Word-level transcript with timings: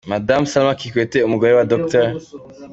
Madamu 0.11 0.45
Salma 0.51 0.79
Kikwete 0.79 1.17
umugore 1.27 1.51
wa 1.57 1.65
Dr. 1.71 2.05